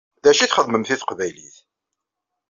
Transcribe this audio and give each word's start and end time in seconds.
D 0.23 0.25
acu 0.29 0.41
i 0.43 0.47
txedmemt 0.47 0.93
i 0.93 0.95
teqbaylit? 0.99 1.57